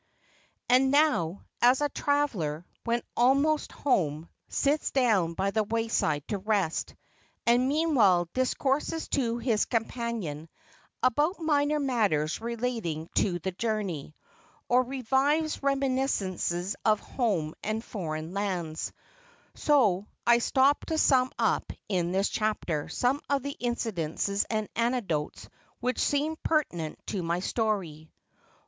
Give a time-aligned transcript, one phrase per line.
[0.67, 6.95] And now as a traveller, when almost home, sits down by the wayside to rest,
[7.45, 10.49] and meanwhile discourses to his companion
[11.03, 14.15] about minor matters relating to the journey,
[14.67, 18.91] or revives reminiscenses of home and foreign lands,
[19.53, 25.47] so I stop to sum up in this chapter some of the incidents and anecdotes
[25.79, 28.09] which seem pertinent to my story.